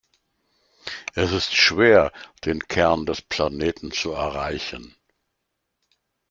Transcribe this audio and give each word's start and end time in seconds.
Es 1.13 1.31
ist 1.31 1.53
schwer, 1.53 2.11
den 2.43 2.67
Kern 2.67 3.05
des 3.05 3.21
Planeten 3.21 3.91
zu 3.91 4.13
erreichen. 4.13 4.95